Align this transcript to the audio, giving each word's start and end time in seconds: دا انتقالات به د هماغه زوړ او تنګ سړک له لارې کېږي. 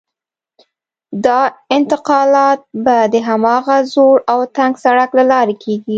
دا 1.25 1.39
انتقالات 1.77 2.59
به 2.83 2.97
د 3.13 3.15
هماغه 3.27 3.77
زوړ 3.93 4.15
او 4.31 4.39
تنګ 4.57 4.73
سړک 4.83 5.09
له 5.19 5.23
لارې 5.31 5.55
کېږي. 5.63 5.89